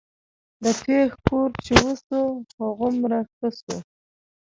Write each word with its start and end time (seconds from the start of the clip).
د 0.63 0.65
پښ 0.83 1.09
کور 1.27 1.49
چې 1.65 1.73
وسو 1.83 2.21
هغومره 2.59 3.19
ښه 3.33 3.47
سو. 3.59 3.75